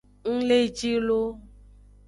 Ng 0.31 0.41
le 0.47 0.57
ji 0.77 0.91
lo. 1.07 1.21